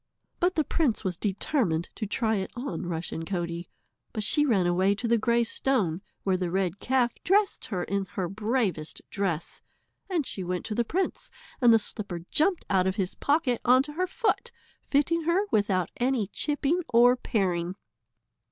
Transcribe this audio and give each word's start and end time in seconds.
But 0.39 0.55
the 0.55 0.63
prince 0.63 1.03
was 1.03 1.15
determined 1.15 1.91
to 1.93 2.07
try 2.07 2.37
it 2.37 2.49
on 2.55 2.87
Rushen 2.87 3.23
Coatie, 3.23 3.69
but 4.13 4.23
she 4.23 4.47
ran 4.47 4.65
away 4.65 4.95
to 4.95 5.07
the 5.07 5.19
grey 5.19 5.43
stone, 5.43 6.01
where 6.23 6.37
the 6.37 6.49
red 6.49 6.79
calf 6.79 7.13
dressed 7.23 7.65
her 7.65 7.83
in 7.83 8.05
her 8.15 8.27
bravest 8.27 9.03
dress, 9.11 9.61
and 10.09 10.25
she 10.25 10.43
went 10.43 10.65
to 10.65 10.73
the 10.73 10.83
prince 10.83 11.29
and 11.61 11.71
the 11.71 11.77
slipper 11.77 12.21
jumped 12.31 12.65
out 12.67 12.87
of 12.87 12.95
his 12.95 13.13
pocket 13.13 13.61
on 13.63 13.83
to 13.83 13.93
her 13.93 14.07
foot, 14.07 14.51
fitting 14.81 15.25
her 15.25 15.45
without 15.51 15.91
any 15.97 16.25
chipping 16.25 16.81
or 16.91 17.15
paring. 17.15 17.75